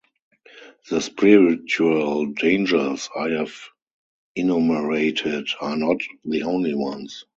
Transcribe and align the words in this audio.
The 0.89 0.99
spiritual 0.99 2.25
dangers 2.33 3.07
I 3.15 3.27
have 3.37 3.53
enumerated 4.35 5.47
are 5.59 5.77
not 5.77 6.01
the 6.25 6.41
only 6.41 6.73
ones. 6.73 7.23